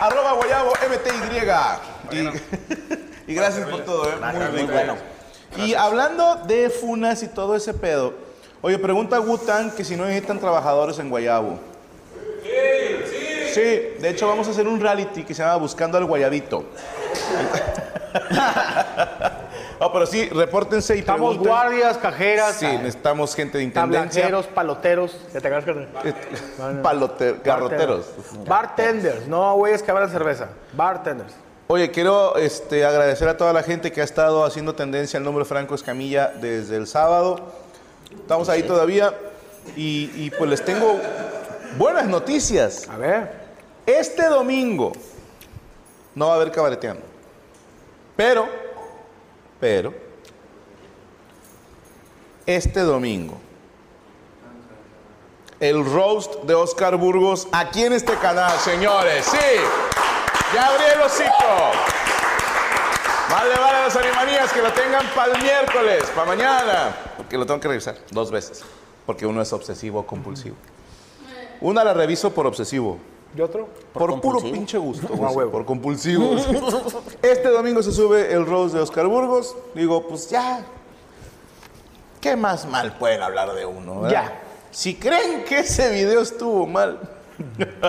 Arroba 0.05 0.33
guayabo 0.33 0.71
MTY. 0.71 1.15
Y, 2.11 2.17
y 3.31 3.35
gracias 3.35 3.67
por 3.67 3.81
todo, 3.81 4.07
¿eh? 4.07 4.13
Muy, 4.33 4.63
muy 4.63 4.71
bueno. 4.71 4.95
Y 5.57 5.73
hablando 5.73 6.35
de 6.45 6.69
funas 6.69 7.23
y 7.23 7.27
todo 7.27 7.55
ese 7.55 7.73
pedo, 7.73 8.13
oye, 8.61 8.77
pregunta 8.77 9.19
Wutan 9.19 9.71
que 9.71 9.83
si 9.83 9.95
no 9.95 10.05
necesitan 10.05 10.39
trabajadores 10.39 10.99
en 10.99 11.09
Guayabo. 11.09 11.57
Sí, 13.53 13.61
de 13.61 14.09
hecho 14.09 14.27
vamos 14.27 14.47
a 14.47 14.51
hacer 14.51 14.67
un 14.67 14.79
reality 14.79 15.23
que 15.23 15.33
se 15.33 15.41
llama 15.41 15.55
Buscando 15.55 15.97
al 15.97 16.05
Guayabito. 16.05 16.65
Pero 19.95 20.05
sí, 20.07 20.27
repórtense 20.29 20.95
y 20.95 20.99
Estamos 20.99 21.37
pregunten. 21.37 21.47
guardias, 21.53 21.97
cajeras, 21.97 22.55
Sí, 22.57 22.65
necesitamos 22.65 23.33
gente 23.33 23.57
de 23.59 23.63
intendencia. 23.63 24.23
tablajeros, 24.23 24.47
paloteros. 24.47 25.17
¿Ya 25.33 25.39
te 25.39 25.47
acuerdas 25.47 25.87
que- 26.03 26.13
Palote- 26.83 27.41
garroteros. 27.41 28.05
Bartenders, 28.45 29.25
no 29.27 29.55
güeyes 29.55 29.81
que 29.81 29.91
abran 29.91 30.09
cerveza. 30.09 30.49
Bartenders. 30.73 31.33
Oye, 31.67 31.89
quiero 31.91 32.35
este, 32.35 32.83
agradecer 32.85 33.29
a 33.29 33.37
toda 33.37 33.53
la 33.53 33.63
gente 33.63 33.93
que 33.93 34.01
ha 34.01 34.03
estado 34.03 34.43
haciendo 34.43 34.75
tendencia 34.75 35.17
al 35.17 35.23
nombre 35.23 35.45
Franco 35.45 35.75
Escamilla 35.75 36.27
desde 36.41 36.75
el 36.75 36.87
sábado. 36.87 37.39
Estamos 38.19 38.49
ahí 38.49 38.63
todavía. 38.63 39.13
Y, 39.77 40.11
y, 40.15 40.29
pues 40.37 40.49
les 40.49 40.63
tengo 40.65 40.99
buenas 41.77 42.05
noticias. 42.05 42.87
A 42.89 42.97
ver. 42.97 43.31
Este 43.85 44.25
domingo 44.27 44.91
no 46.15 46.27
va 46.27 46.33
a 46.33 46.35
haber 46.35 46.51
cabareteando. 46.51 47.01
Pero, 48.17 48.47
pero, 49.59 49.93
este 52.45 52.81
domingo, 52.81 53.39
el 55.59 55.85
roast 55.85 56.43
de 56.43 56.53
Oscar 56.53 56.95
Burgos 56.97 57.47
aquí 57.51 57.83
en 57.83 57.93
este 57.93 58.13
canal, 58.15 58.57
señores. 58.59 59.25
Sí, 59.25 59.37
ya 60.53 60.67
abrí 60.67 60.83
el 60.93 61.01
hocico. 61.01 61.31
Vale, 63.29 63.55
vale, 63.59 63.81
las 63.81 63.95
animanías 63.95 64.53
que 64.53 64.61
lo 64.61 64.71
tengan 64.73 65.05
para 65.15 65.33
el 65.33 65.41
miércoles, 65.41 66.03
para 66.15 66.27
mañana. 66.27 66.95
Porque 67.17 67.37
lo 67.37 67.45
tengo 67.45 67.59
que 67.59 67.67
revisar 67.67 67.97
dos 68.11 68.29
veces. 68.29 68.63
Porque 69.05 69.25
uno 69.25 69.41
es 69.41 69.51
obsesivo 69.53 69.99
o 69.99 70.05
compulsivo. 70.05 70.55
Una 71.61 71.83
la 71.83 71.93
reviso 71.93 72.33
por 72.33 72.45
obsesivo. 72.45 72.99
¿Y 73.35 73.41
otro? 73.41 73.67
Por, 73.93 74.11
Por 74.11 74.21
puro 74.21 74.39
pinche 74.39 74.77
gusto. 74.77 75.07
Huevo. 75.13 75.51
por 75.51 75.65
compulsivo. 75.65 76.35
este 77.21 77.49
domingo 77.49 77.83
se 77.83 77.91
sube 77.91 78.31
el 78.31 78.45
Rose 78.45 78.77
de 78.77 78.83
Oscar 78.83 79.07
Burgos. 79.07 79.55
Digo, 79.73 80.07
pues 80.07 80.29
ya. 80.29 80.63
¿Qué 82.21 82.35
más 82.35 82.65
mal 82.65 82.97
pueden 82.97 83.21
hablar 83.21 83.53
de 83.53 83.65
uno? 83.65 84.01
verdad? 84.01 84.11
Ya. 84.11 84.41
Si 84.71 84.95
creen 84.95 85.43
que 85.43 85.59
ese 85.59 85.91
video 85.91 86.21
estuvo 86.21 86.65
mal. 86.65 86.99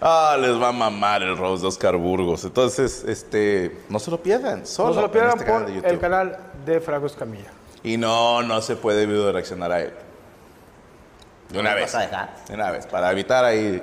ah, 0.00 0.36
les 0.40 0.60
va 0.60 0.68
a 0.68 0.72
mamar 0.72 1.22
el 1.22 1.36
Rose 1.36 1.62
de 1.62 1.68
Oscar 1.68 1.96
Burgos. 1.96 2.44
Entonces, 2.44 3.04
este, 3.06 3.78
no 3.88 4.00
se 4.00 4.10
lo 4.10 4.20
pierdan. 4.20 4.66
Solo 4.66 4.88
No 4.88 4.94
se 4.96 5.00
lo 5.02 5.12
pierdan 5.12 5.32
este 5.32 5.44
canal 5.44 5.62
por 5.62 5.70
de 5.70 5.76
YouTube. 5.76 5.90
el 5.90 5.98
canal 6.00 6.38
de 6.66 6.80
Franco 6.80 7.06
Escamilla. 7.06 7.52
Y 7.84 7.96
no, 7.96 8.42
no 8.42 8.60
se 8.60 8.76
puede 8.76 9.06
video 9.06 9.30
reaccionar 9.30 9.70
a 9.72 9.80
él. 9.80 9.92
De 11.52 11.58
una 11.58 11.70
¿Lo 11.70 11.76
vez. 11.76 11.84
vas 11.84 11.94
a 11.94 12.00
dejar? 12.00 12.34
De 12.48 12.54
una 12.54 12.70
vez, 12.70 12.86
para 12.86 13.12
evitar 13.12 13.44
ahí. 13.44 13.82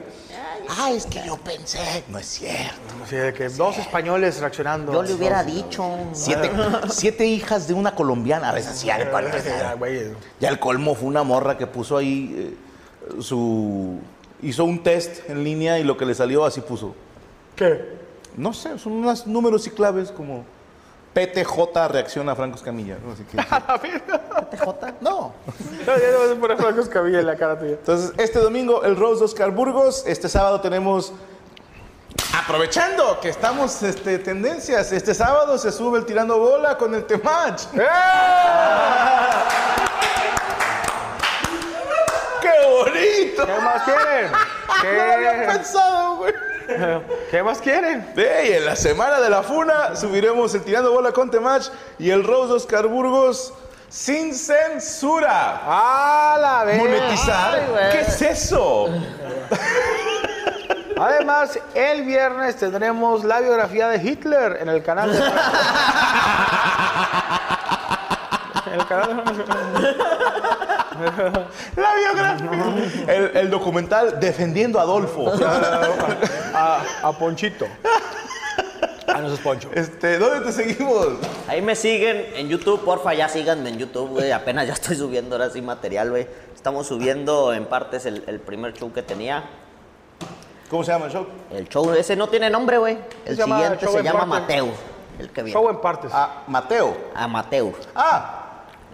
Ah, 0.67 0.91
es 0.91 1.05
que 1.05 1.21
yo 1.25 1.37
pensé. 1.37 2.03
No 2.09 2.17
es 2.17 2.25
cierto. 2.25 2.79
Así 3.03 3.15
de 3.15 3.33
que 3.33 3.49
dos 3.49 3.77
españoles 3.77 4.39
reaccionando. 4.39 4.91
Yo 4.91 5.03
le 5.03 5.13
hubiera 5.13 5.43
dicho. 5.43 5.87
Siete, 6.13 6.49
siete 6.89 7.25
hijas 7.25 7.67
de 7.67 7.73
una 7.73 7.93
colombiana. 7.93 8.49
A 8.49 8.53
veces 8.53 8.77
sí, 8.77 8.89
al 8.89 9.09
güey. 9.77 10.11
Ya 10.39 10.49
el 10.49 10.59
colmo 10.59 10.95
fue 10.95 11.07
una 11.07 11.23
morra 11.23 11.57
que 11.57 11.67
puso 11.67 11.97
ahí 11.97 12.35
eh, 12.37 13.21
su. 13.21 13.99
Hizo 14.41 14.63
un 14.63 14.81
test 14.83 15.29
en 15.29 15.43
línea 15.43 15.79
y 15.79 15.83
lo 15.83 15.97
que 15.97 16.05
le 16.05 16.15
salió 16.15 16.45
así 16.45 16.61
puso. 16.61 16.95
¿Qué? 17.55 17.97
No 18.37 18.53
sé, 18.53 18.79
son 18.79 18.93
unos 18.93 19.27
números 19.27 19.67
y 19.67 19.71
claves 19.71 20.11
como. 20.11 20.43
PTJ 21.13 21.87
reacciona 21.89 22.33
a 22.33 22.35
Franco 22.35 22.55
Escamilla. 22.57 22.97
¿no? 23.03 23.13
Así 23.13 23.23
que, 23.23 23.37
¿PTJ? 24.57 25.01
No. 25.01 25.33
No, 25.85 25.97
ya 25.97 26.11
no 26.11 26.19
vas 26.19 26.31
a 26.31 26.39
poner 26.39 26.57
Franco 26.57 26.81
Escamilla 26.81 27.19
en 27.19 27.25
la 27.25 27.35
cara 27.35 27.57
tuya. 27.57 27.71
Entonces, 27.71 28.13
este 28.17 28.39
domingo 28.39 28.83
el 28.83 28.95
Rose 28.95 29.19
de 29.19 29.25
Oscar 29.25 29.51
Burgos. 29.51 30.03
Este 30.05 30.29
sábado 30.29 30.61
tenemos. 30.61 31.13
Aprovechando 32.37 33.19
que 33.19 33.29
estamos 33.29 33.81
este, 33.83 34.19
tendencias, 34.19 34.91
este 34.91 35.13
sábado 35.13 35.57
se 35.57 35.71
sube 35.71 35.99
el 35.99 36.05
tirando 36.05 36.37
bola 36.37 36.77
con 36.77 36.93
el 36.93 37.05
Temach. 37.05 37.63
¡Eh! 37.73 37.87
¡Qué 42.41 42.51
bonito! 42.69 43.45
¿Qué 43.45 43.61
más 43.61 43.83
quieren? 43.83 44.31
No 44.83 44.91
lo 45.05 45.13
había 45.13 45.39
¿Qué, 45.41 45.45
pensado, 45.47 46.15
güey. 46.15 46.33
¿Qué 47.31 47.43
más 47.43 47.59
quieren? 47.59 48.13
Ey, 48.15 48.53
en 48.53 48.65
la 48.65 48.75
semana 48.75 49.19
de 49.19 49.29
la 49.29 49.43
funa 49.43 49.95
subiremos 49.95 50.53
el 50.55 50.63
tirando 50.63 50.91
bola 50.91 51.11
con 51.11 51.29
Temach 51.31 51.69
y 51.97 52.09
el 52.09 52.23
Rose 52.23 52.53
Oscar 52.53 52.87
Burgos 52.87 53.53
sin 53.89 54.35
censura. 54.35 55.61
¡Ah, 55.65 56.37
la 56.39 56.63
vez! 56.63 56.77
¿Monetizar? 56.77 57.59
¿Qué 57.91 58.01
es 58.01 58.21
eso? 58.21 58.89
Además, 60.99 61.57
el 61.73 62.03
viernes 62.03 62.57
tendremos 62.57 63.23
la 63.23 63.39
biografía 63.39 63.87
de 63.87 63.97
Hitler 63.97 64.59
en 64.61 64.69
el 64.69 64.83
canal 64.83 65.11
de... 65.11 65.19
En 68.65 68.73
el 68.79 68.85
canal 68.85 69.23
de... 69.25 69.43
La 71.75 71.95
biografía. 71.95 73.15
El, 73.15 73.37
el 73.37 73.49
documental 73.49 74.19
Defendiendo 74.19 74.79
a 74.79 74.83
Adolfo. 74.83 75.31
A, 76.53 76.81
a 77.03 77.11
Ponchito. 77.13 77.65
Ah, 79.07 79.21
no, 79.21 79.33
es 79.33 79.39
Poncho. 79.39 79.69
Este, 79.73 80.17
¿Dónde 80.19 80.45
te 80.45 80.51
seguimos? 80.51 81.07
Ahí 81.47 81.61
me 81.61 81.75
siguen 81.75 82.27
en 82.35 82.47
YouTube, 82.47 82.83
porfa, 82.83 83.13
ya 83.13 83.27
síganme 83.27 83.69
en 83.69 83.77
YouTube, 83.77 84.09
güey. 84.09 84.31
Apenas 84.31 84.67
ya 84.67 84.73
estoy 84.73 84.95
subiendo 84.95 85.35
ahora 85.35 85.49
sí 85.49 85.61
material, 85.61 86.09
güey. 86.11 86.27
Estamos 86.55 86.87
subiendo 86.87 87.53
en 87.53 87.65
partes 87.65 88.05
el, 88.05 88.23
el 88.27 88.39
primer 88.39 88.73
show 88.73 88.91
que 88.93 89.01
tenía. 89.01 89.43
¿Cómo 90.69 90.83
se 90.83 90.91
llama 90.91 91.05
el 91.07 91.11
show? 91.11 91.25
El 91.51 91.67
show 91.67 91.91
ese 91.93 92.15
no 92.15 92.27
tiene 92.27 92.49
nombre, 92.49 92.77
güey. 92.77 92.97
El 93.25 93.35
Se 93.35 93.41
llama 93.41 93.59
siguiente 93.59 93.87
se 93.87 94.03
llama. 94.03 94.25
Mateo. 94.25 94.67
El 95.17 95.29
que 95.31 95.43
viene. 95.43 95.59
Show 95.59 95.69
en 95.69 95.81
partes. 95.81 96.11
Ah, 96.13 96.43
Mateo. 96.47 96.95
Amateur. 97.15 97.73
Ah, 97.95 98.38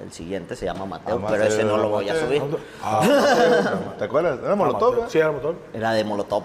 El 0.03 0.11
siguiente 0.11 0.55
se 0.55 0.65
llama 0.65 0.85
Mateo, 0.85 1.15
Ah, 1.15 1.27
pero 1.29 1.43
Mateo, 1.43 1.47
ese 1.47 1.63
no 1.63 1.77
lo 1.77 1.89
voy 1.89 2.09
a 2.09 2.19
subir. 2.19 2.41
¿te 3.97 4.03
acuerdas? 4.03 4.39
Era 4.43 4.55
Molotov, 4.55 4.99
¿eh? 4.99 5.01
Sí, 5.07 5.17
era 5.17 5.31
motor. 5.31 5.55
Era 5.73 5.93
de 5.93 6.03
Molotov. 6.03 6.43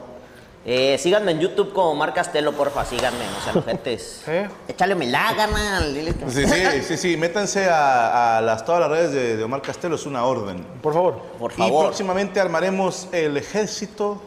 Eh, 0.64 0.98
síganme 0.98 1.32
en 1.32 1.40
YouTube 1.40 1.72
como 1.72 1.94
Mar 1.94 2.12
Castelo, 2.12 2.52
porfa, 2.52 2.84
síganme, 2.84 3.18
no 3.18 3.40
sean 3.42 3.58
ojetes. 3.58 4.22
¿Eh? 4.28 4.46
Échale 4.68 4.94
me 4.94 5.06
la 5.06 5.32
gana, 5.32 5.80
Sí, 6.28 6.46
sí, 6.46 6.82
sí, 6.82 6.96
sí. 6.96 7.16
Métanse 7.16 7.68
a, 7.68 8.38
a 8.38 8.40
las, 8.42 8.64
todas 8.64 8.80
las 8.82 8.90
redes 8.90 9.12
de, 9.12 9.36
de 9.38 9.42
Omar 9.44 9.62
Castelo, 9.62 9.94
es 9.96 10.04
una 10.06 10.24
orden. 10.24 10.64
Por 10.82 10.92
favor. 10.92 11.14
Por 11.38 11.52
Y 11.52 11.56
favor. 11.56 11.86
próximamente 11.86 12.40
armaremos 12.40 13.08
el 13.12 13.36
ejército 13.38 14.20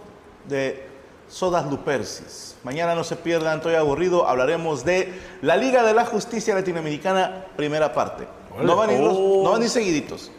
de 0.48 0.88
Sodas 1.30 1.66
Lupercis. 1.68 2.56
Mañana 2.64 2.96
no 2.96 3.04
se 3.04 3.16
pierdan, 3.16 3.58
estoy 3.58 3.76
aburrido. 3.76 4.28
Hablaremos 4.28 4.84
de 4.84 5.14
la 5.42 5.56
Liga 5.56 5.84
de 5.84 5.94
la 5.94 6.04
Justicia 6.06 6.56
Latinoamericana, 6.56 7.46
primera 7.56 7.94
parte. 7.94 8.28
No 8.62 8.76
van, 8.76 8.90
a 8.90 8.94
ir 8.94 9.00
los- 9.00 9.18
no 9.18 9.52
van 9.52 9.62
a 9.62 9.64
ir 9.66 9.70
seguiditos. 9.70 10.32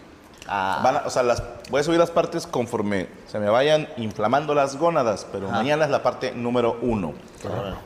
Ah. 0.46 0.80
Van 0.84 0.96
a- 0.98 1.02
o 1.06 1.10
sea, 1.10 1.22
las, 1.22 1.42
voy 1.70 1.80
a 1.80 1.84
subir 1.84 1.98
las 1.98 2.10
partes 2.10 2.46
conforme 2.46 3.08
se 3.26 3.38
me 3.38 3.48
vayan 3.48 3.88
inflamando 3.96 4.54
las 4.54 4.76
gónadas, 4.78 5.26
pero 5.32 5.48
mañana 5.48 5.84
es 5.86 5.90
la 5.90 6.02
parte 6.02 6.32
número 6.32 6.76
uno. 6.82 7.14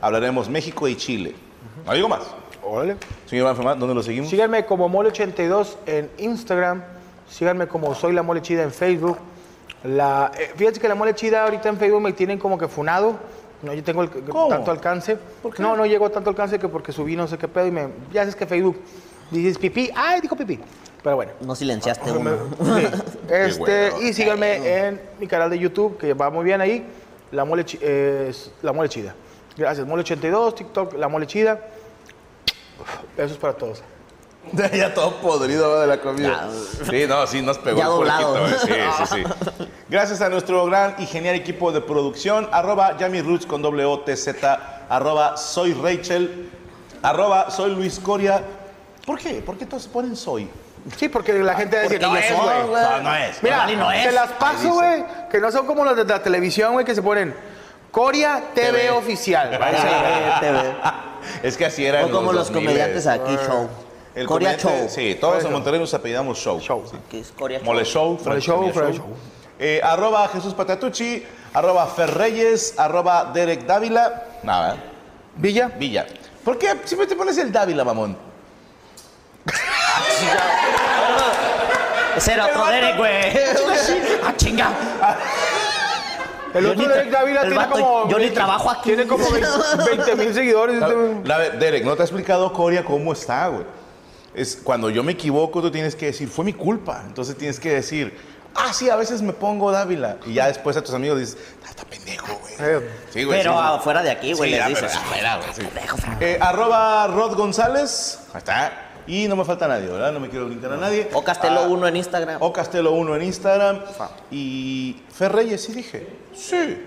Hablaremos 0.00 0.48
México 0.48 0.88
y 0.88 0.96
Chile. 0.96 1.34
No 1.86 1.92
digo 1.94 2.08
más. 2.08 2.20
Órale. 2.62 2.96
Señor 3.26 3.46
Banfemat, 3.46 3.78
¿dónde 3.78 3.94
lo 3.94 4.02
seguimos? 4.02 4.28
Síganme 4.28 4.66
como 4.66 4.88
Mole82 4.90 5.76
en 5.86 6.10
Instagram. 6.18 6.82
Síganme 7.30 7.66
como 7.68 7.94
Soy 7.94 8.12
la 8.12 8.22
Mole 8.22 8.42
Chida 8.42 8.62
en 8.62 8.72
Facebook. 8.72 9.18
La, 9.84 10.32
eh, 10.38 10.52
fíjense 10.56 10.80
que 10.80 10.88
la 10.88 10.94
Mole 10.94 11.14
Chida 11.14 11.44
ahorita 11.44 11.68
en 11.68 11.76
Facebook 11.78 12.00
me 12.02 12.12
tienen 12.12 12.38
como 12.38 12.58
que 12.58 12.66
funado. 12.68 13.16
No, 13.62 13.72
yo 13.72 13.82
tengo 13.82 14.02
el- 14.02 14.10
tanto 14.10 14.70
alcance. 14.70 15.18
No, 15.58 15.76
no 15.76 15.86
llego 15.86 16.06
a 16.06 16.10
tanto 16.10 16.30
alcance 16.30 16.58
que 16.58 16.68
porque 16.68 16.92
subí 16.92 17.16
no 17.16 17.26
sé 17.26 17.38
qué 17.38 17.48
pedo 17.48 17.66
y 17.66 17.70
me... 17.70 17.88
Ya 18.12 18.22
sabes 18.22 18.36
que 18.36 18.46
Facebook 18.46 18.80
dices 19.30 19.58
pipí. 19.58 19.90
¡Ay, 19.94 20.20
dijo 20.20 20.36
pipí! 20.36 20.58
Pero 21.02 21.16
bueno. 21.16 21.32
No 21.40 21.54
silenciaste 21.54 22.10
uno. 22.12 22.32
sí. 22.62 22.86
Este, 23.28 23.92
y 24.00 24.14
síganme 24.14 24.86
en 24.86 25.00
mi 25.20 25.26
canal 25.26 25.50
de 25.50 25.58
YouTube, 25.58 25.98
que 25.98 26.14
va 26.14 26.30
muy 26.30 26.44
bien 26.44 26.62
ahí, 26.62 26.86
La 27.30 27.44
Mole, 27.44 27.64
eh, 27.80 28.28
es 28.30 28.50
la 28.62 28.72
mole 28.72 28.88
Chida. 28.88 29.14
Gracias, 29.54 29.86
Mole82, 29.86 30.54
TikTok, 30.54 30.94
La 30.94 31.08
Mole 31.08 31.26
Chida. 31.26 31.60
Besos 33.16 33.36
para 33.36 33.52
todos. 33.52 33.82
ya 34.72 34.94
todo 34.94 35.16
podrido 35.16 35.80
de 35.80 35.86
la 35.86 36.00
comida. 36.00 36.48
Sí, 36.88 37.06
no, 37.06 37.26
sí, 37.26 37.42
nos 37.42 37.58
pegó 37.58 37.78
Ya 37.78 37.88
puerquito, 37.88 38.46
¿eh? 38.46 38.56
Sí, 38.64 38.72
sí, 38.98 39.16
sí. 39.16 39.64
Gracias 39.88 40.20
a 40.20 40.28
nuestro 40.28 40.64
gran 40.66 40.94
y 40.98 41.06
genial 41.06 41.34
equipo 41.34 41.72
de 41.72 41.80
producción, 41.80 42.48
arroba 42.52 42.96
Yami 42.96 43.20
Roots 43.20 43.46
con 43.46 43.62
doble 43.62 43.84
O 43.84 44.00
T 44.00 44.16
Z, 44.16 44.86
arroba 44.88 45.36
soy 45.36 45.74
Rachel, 45.74 46.50
arroba 47.02 47.50
soy 47.50 47.74
Luis 47.74 47.98
Coria. 47.98 48.42
¿Por 49.08 49.18
qué? 49.18 49.40
¿Por 49.40 49.56
qué 49.56 49.64
todos 49.64 49.84
se 49.84 49.88
ponen 49.88 50.14
soy? 50.14 50.50
Sí, 50.98 51.08
porque 51.08 51.32
la 51.32 51.54
gente 51.54 51.76
va 51.76 51.80
a 51.80 51.84
decir, 51.84 52.00
no 52.02 52.14
es, 52.14 52.30
güey. 52.30 52.82
No, 52.82 53.00
no 53.00 53.14
es. 53.16 53.42
Mira, 53.42 53.56
Vale, 53.56 53.76
no 53.76 53.90
se 53.90 54.04
es. 54.08 54.14
las 54.14 54.28
Ahí 54.30 54.36
paso, 54.38 54.74
güey, 54.74 55.04
que 55.30 55.40
no 55.40 55.50
son 55.50 55.64
como 55.66 55.82
los 55.82 55.96
de 55.96 56.04
la 56.04 56.22
televisión, 56.22 56.74
güey, 56.74 56.84
que 56.84 56.94
se 56.94 57.00
ponen 57.00 57.34
Coria 57.90 58.42
TV, 58.54 58.66
TV. 58.80 58.90
oficial. 58.90 59.50
Se- 60.40 60.52
ve. 60.52 60.74
Es 61.42 61.56
que 61.56 61.64
así 61.64 61.86
era 61.86 62.04
O 62.04 62.10
como 62.10 62.32
los 62.34 62.48
2000. 62.48 62.64
comediantes 62.66 63.06
aquí, 63.06 63.34
show. 63.46 63.66
El 64.14 64.26
Corea 64.26 64.56
comediante- 64.58 64.78
Show. 64.80 64.88
Sí, 64.90 65.16
todos 65.18 65.34
Corea 65.36 65.46
en. 65.48 65.52
Monterrey 65.54 65.80
nos 65.80 65.94
apellidamos 65.94 66.38
Show. 66.38 66.60
Show. 66.60 66.84
Sí. 66.90 66.98
Que 67.10 67.20
es 67.20 67.32
Corea 67.32 67.60
Mole 67.64 67.84
Show. 67.86 68.18
Show, 68.18 68.24
Mole 68.24 68.24
Frank 68.24 68.40
Show, 68.42 68.72
Frank 68.74 68.94
Show. 68.94 69.06
Show. 69.06 69.16
Eh, 69.58 69.80
arroba 69.82 70.28
Jesús 70.28 70.52
Patatucci, 70.52 71.24
arroba 71.54 71.86
Ferreyes, 71.86 72.74
arroba 72.78 73.30
Derek 73.32 73.64
Dávila. 73.64 74.22
Nada. 74.42 74.76
Villa. 75.34 75.68
Villa. 75.78 76.06
¿Por 76.44 76.58
qué 76.58 76.76
siempre 76.84 77.06
te 77.06 77.16
pones 77.16 77.36
el 77.38 77.50
Dávila, 77.50 77.84
mamón? 77.84 78.27
Ese 82.18 82.32
era 82.34 82.46
otro 82.46 82.66
Derek, 82.66 82.96
güey. 82.96 83.12
¡Ah, 84.24 84.34
chinga! 84.36 84.70
El 86.54 86.64
Yo 86.64 86.72
otro 86.72 86.88
Derek 86.88 87.10
Dávila 87.10 87.42
el 87.42 87.48
tiene 87.48 87.64
vato- 87.64 87.72
como... 87.74 88.08
yo 88.08 88.18
ni 88.18 88.30
trabajo 88.30 88.70
aquí. 88.70 88.82
Tiene 88.90 89.06
como 89.06 89.24
20 89.30 90.16
mil 90.16 90.34
seguidores. 90.34 90.80
güey. 90.80 91.24
La- 91.24 91.38
la- 91.38 91.50
Derek, 91.50 91.84
no 91.84 91.94
te 91.94 92.02
ha 92.02 92.04
explicado 92.04 92.52
Coria 92.52 92.84
cómo 92.84 93.12
está, 93.12 93.48
güey. 93.48 93.64
Es 94.34 94.56
cuando 94.56 94.88
yo 94.90 95.02
me 95.02 95.12
equivoco, 95.12 95.60
tú 95.60 95.70
tienes 95.70 95.94
que 95.94 96.06
decir, 96.06 96.28
fue 96.28 96.44
mi 96.44 96.52
culpa. 96.52 97.02
Entonces 97.06 97.36
tienes 97.36 97.60
que 97.60 97.72
decir, 97.74 98.16
ah, 98.54 98.72
sí, 98.72 98.88
a 98.88 98.96
veces 98.96 99.20
me 99.20 99.32
pongo 99.32 99.70
Dávila. 99.70 100.16
Y 100.26 100.34
ya 100.34 100.46
después 100.46 100.76
a 100.76 100.82
tus 100.82 100.94
amigos 100.94 101.18
dices, 101.18 101.36
ah, 101.64 101.70
está 101.70 101.84
pendejo, 101.84 102.34
güey. 102.40 102.54
Eh, 102.58 102.90
Sí, 103.12 103.24
güey. 103.24 103.38
Pero 103.40 103.52
sí, 103.52 103.58
afuera 103.62 104.02
de 104.02 104.10
aquí, 104.10 104.32
güey, 104.32 104.50
Sí, 104.50 104.56
les 104.56 104.64
ya, 104.64 104.68
dices. 104.68 104.84
pero 104.90 105.00
afuera, 105.04 105.36
güey, 105.36 105.48
sí. 105.54 105.62
Pendejo, 105.62 105.96
Frank. 105.98 106.22
Eh, 106.22 106.38
arroba 106.40 107.06
Rod 107.08 107.36
González. 107.36 108.20
Ahí 108.32 108.38
está. 108.38 108.72
Y 109.08 109.26
no 109.26 109.36
me 109.36 109.44
falta 109.44 109.66
nadie, 109.66 109.88
¿verdad? 109.88 110.12
No 110.12 110.20
me 110.20 110.28
quiero 110.28 110.46
brincar 110.46 110.70
a 110.72 110.76
nadie. 110.76 111.08
O 111.14 111.24
Castelo 111.24 111.60
Ah, 111.62 111.68
1 111.68 111.88
en 111.88 111.96
Instagram. 111.96 112.42
O 112.42 112.52
Castelo 112.52 112.92
1 112.92 113.16
en 113.16 113.22
Instagram. 113.22 113.80
Y 114.30 114.96
Ferreyes, 115.12 115.62
sí 115.64 115.72
dije. 115.72 116.06
Sí. 116.34 116.86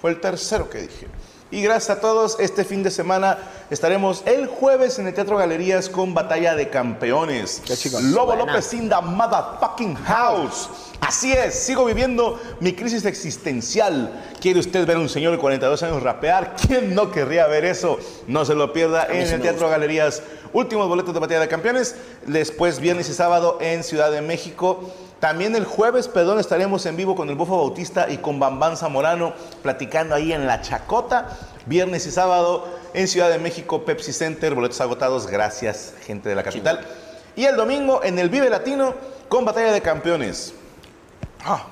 Fue 0.00 0.10
el 0.10 0.20
tercero 0.20 0.68
que 0.68 0.82
dije. 0.82 1.06
Y 1.48 1.62
gracias 1.62 1.98
a 1.98 2.00
todos, 2.00 2.40
este 2.40 2.64
fin 2.64 2.82
de 2.82 2.90
semana 2.90 3.38
estaremos 3.70 4.24
el 4.26 4.48
jueves 4.48 4.98
en 4.98 5.06
el 5.06 5.14
Teatro 5.14 5.36
Galerías 5.36 5.88
con 5.88 6.12
Batalla 6.12 6.56
de 6.56 6.70
Campeones. 6.70 7.62
Lobo 8.02 8.26
Buena. 8.26 8.46
López 8.46 8.74
in 8.74 8.88
the 8.88 8.96
motherfucking 9.00 9.94
house. 9.94 10.68
Así 11.00 11.32
es, 11.32 11.54
sigo 11.54 11.84
viviendo 11.84 12.40
mi 12.58 12.72
crisis 12.72 13.04
existencial. 13.04 14.24
¿Quiere 14.40 14.58
usted 14.58 14.84
ver 14.84 14.96
a 14.96 14.98
un 14.98 15.08
señor 15.08 15.30
de 15.30 15.38
42 15.38 15.84
años 15.84 16.02
rapear? 16.02 16.56
¿Quién 16.66 16.96
no 16.96 17.12
querría 17.12 17.46
ver 17.46 17.64
eso? 17.64 17.96
No 18.26 18.44
se 18.44 18.56
lo 18.56 18.72
pierda 18.72 19.06
en 19.06 19.28
sí 19.28 19.34
el 19.34 19.40
Teatro 19.40 19.66
gusta. 19.66 19.78
Galerías. 19.78 20.24
Últimos 20.52 20.88
boletos 20.88 21.14
de 21.14 21.20
Batalla 21.20 21.40
de 21.40 21.48
Campeones. 21.48 21.94
Después, 22.26 22.80
viernes 22.80 23.08
y 23.08 23.14
sábado 23.14 23.58
en 23.60 23.84
Ciudad 23.84 24.10
de 24.10 24.20
México. 24.20 24.90
También 25.20 25.56
el 25.56 25.64
jueves, 25.64 26.08
perdón, 26.08 26.38
estaremos 26.38 26.84
en 26.84 26.96
vivo 26.96 27.14
con 27.16 27.30
el 27.30 27.36
Bofo 27.36 27.56
Bautista 27.56 28.10
y 28.10 28.18
con 28.18 28.38
Bambán 28.38 28.76
Zamorano 28.76 29.32
platicando 29.62 30.14
ahí 30.14 30.32
en 30.32 30.46
La 30.46 30.60
Chacota. 30.60 31.28
Viernes 31.64 32.06
y 32.06 32.10
sábado 32.10 32.68
en 32.92 33.08
Ciudad 33.08 33.30
de 33.30 33.38
México, 33.38 33.84
Pepsi 33.84 34.12
Center, 34.12 34.54
boletos 34.54 34.80
agotados. 34.80 35.26
Gracias, 35.26 35.94
gente 36.06 36.28
de 36.28 36.34
la 36.34 36.42
capital. 36.42 36.80
Y 37.34 37.44
el 37.44 37.56
domingo 37.56 38.02
en 38.04 38.18
el 38.18 38.28
Vive 38.28 38.50
Latino 38.50 38.94
con 39.28 39.44
Batalla 39.44 39.72
de 39.72 39.80
Campeones. 39.80 40.54
Ah, 41.44 41.64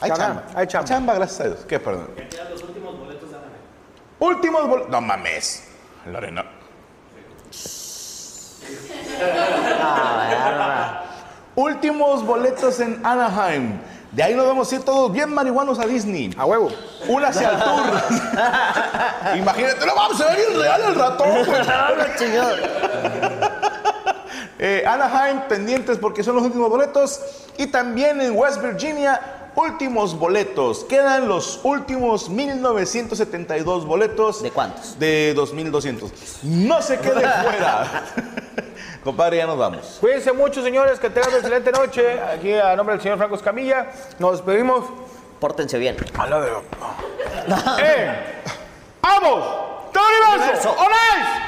hay 0.00 0.10
Chamba, 0.10 0.16
chamba. 0.16 0.44
hay 0.54 0.66
chamba. 0.66 1.14
gracias 1.14 1.40
a 1.40 1.44
Dios. 1.44 1.60
¿Qué, 1.66 1.80
perdón? 1.80 2.10
los 2.50 2.62
últimos 2.62 2.98
boletos 2.98 3.30
de 3.30 3.36
Últimos 4.18 4.68
boletos. 4.68 4.90
No 4.90 5.00
mames. 5.00 5.64
Lorena. 6.06 6.44
Últimos 11.58 12.24
boletos 12.24 12.78
en 12.78 13.04
Anaheim. 13.04 13.80
De 14.12 14.22
ahí 14.22 14.32
nos 14.32 14.46
vamos 14.46 14.70
a 14.70 14.76
ir 14.76 14.82
todos 14.82 15.10
bien 15.10 15.34
marihuanos 15.34 15.80
a 15.80 15.86
Disney. 15.86 16.32
A 16.38 16.46
huevo. 16.46 16.70
Únase 17.08 17.44
al 17.44 17.60
tour. 17.60 17.82
Imagínate, 19.36 19.84
no 19.84 19.92
vamos 19.96 20.20
a 20.20 20.26
ver 20.26 20.38
el 20.38 20.60
real 20.60 20.82
el 20.86 20.94
ratón. 20.94 21.44
güey. 21.44 21.60
Eh, 24.60 24.82
Anaheim, 24.86 25.42
pendientes 25.48 25.98
porque 25.98 26.24
son 26.24 26.34
los 26.36 26.44
últimos 26.44 26.68
boletos. 26.68 27.20
Y 27.56 27.68
también 27.68 28.20
en 28.20 28.36
West 28.36 28.60
Virginia, 28.62 29.20
últimos 29.56 30.16
boletos. 30.16 30.84
Quedan 30.84 31.28
los 31.28 31.58
últimos 31.64 32.28
1972 32.28 33.84
boletos. 33.84 34.42
¿De 34.42 34.50
cuántos? 34.52 34.96
De 34.98 35.32
2200. 35.34 36.10
No 36.42 36.82
se 36.82 36.98
quede 36.98 37.20
fuera. 37.20 38.04
Compadre, 39.04 39.38
ya 39.38 39.46
nos 39.46 39.58
vamos. 39.58 39.98
Cuídense 40.00 40.32
mucho, 40.32 40.62
señores, 40.62 40.98
que 40.98 41.10
tengan 41.10 41.30
una 41.30 41.38
excelente 41.38 41.72
noche. 41.72 42.20
Aquí 42.20 42.54
a 42.54 42.76
nombre 42.76 42.94
del 42.94 43.02
señor 43.02 43.18
Franco 43.18 43.36
Escamilla, 43.36 43.86
nos 44.18 44.32
despedimos. 44.32 44.84
Pórtense 45.40 45.78
bien. 45.78 45.96
A 46.18 46.26
la 46.26 46.40
de... 46.40 46.50
¡Eh! 47.82 48.42
¡Vamos! 49.00 49.44
¡Todo 49.92 50.04
universo! 50.34 50.72
Universo. 50.72 51.47